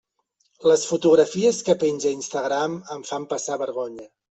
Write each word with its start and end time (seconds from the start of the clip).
Les 0.71 0.85
fotografies 0.93 1.61
que 1.69 1.77
penja 1.85 2.13
a 2.15 2.17
Instagram 2.23 2.83
em 2.97 3.09
fan 3.15 3.33
passar 3.37 3.65
vergonya. 3.69 4.15